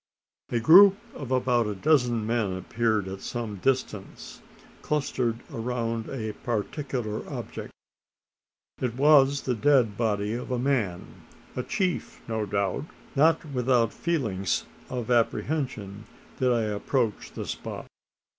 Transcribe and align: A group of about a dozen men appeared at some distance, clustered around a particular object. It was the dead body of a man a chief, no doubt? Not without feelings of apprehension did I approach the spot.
A 0.49 0.59
group 0.59 0.97
of 1.13 1.29
about 1.29 1.67
a 1.67 1.75
dozen 1.75 2.25
men 2.25 2.53
appeared 2.57 3.07
at 3.07 3.21
some 3.21 3.57
distance, 3.57 4.41
clustered 4.81 5.41
around 5.53 6.09
a 6.09 6.31
particular 6.43 7.21
object. 7.31 7.71
It 8.81 8.95
was 8.97 9.41
the 9.41 9.53
dead 9.53 9.97
body 9.97 10.33
of 10.33 10.49
a 10.49 10.57
man 10.57 11.05
a 11.55 11.61
chief, 11.61 12.19
no 12.27 12.47
doubt? 12.47 12.85
Not 13.15 13.45
without 13.45 13.93
feelings 13.93 14.65
of 14.89 15.11
apprehension 15.11 16.05
did 16.39 16.51
I 16.51 16.63
approach 16.63 17.33
the 17.33 17.45
spot. 17.45 17.85